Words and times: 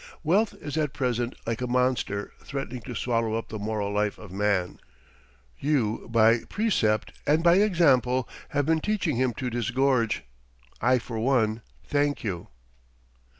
Wealth 0.23 0.55
is 0.55 0.77
at 0.77 0.93
present 0.95 1.35
like 1.45 1.61
a 1.61 1.67
monster 1.67 2.33
threatening 2.41 2.81
to 2.87 2.95
swallow 2.95 3.35
up 3.35 3.49
the 3.49 3.59
moral 3.59 3.91
life 3.93 4.17
of 4.17 4.31
man; 4.31 4.79
you 5.59 6.07
by 6.09 6.39
precept 6.49 7.13
and 7.27 7.43
by 7.43 7.57
example 7.57 8.27
have 8.49 8.65
been 8.65 8.81
teaching 8.81 9.17
him 9.17 9.31
to 9.35 9.51
disgorge. 9.51 10.23
I 10.81 10.97
for 10.97 11.19
one 11.19 11.61
thank 11.83 12.23
you. 12.23 12.47